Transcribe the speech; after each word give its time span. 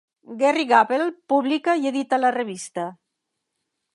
Gerry 0.37 0.63
Gable 0.71 1.09
publica 1.33 1.77
i 1.83 1.85
edita 1.91 2.21
la 2.23 2.33
revista. 2.39 2.87